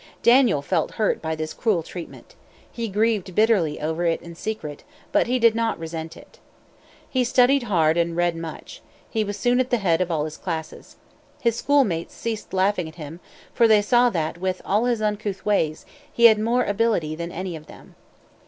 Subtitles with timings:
[0.23, 2.33] Daniel felt hurt by this cruel treatment.
[2.71, 6.39] He grieved bitterly over it in secret, but he did not resent it.
[7.07, 8.81] He studied hard and read much.
[9.07, 10.95] He was soon at the head of all his classes.
[11.39, 13.19] His schoolmates ceased laughing at him;
[13.53, 17.55] for they saw that, with all his uncouth ways, he had more ability than any
[17.55, 17.93] of them.